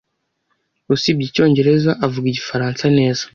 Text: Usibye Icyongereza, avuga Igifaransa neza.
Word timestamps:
Usibye 0.93 1.23
Icyongereza, 1.27 1.91
avuga 2.05 2.25
Igifaransa 2.29 2.83
neza. 2.97 3.23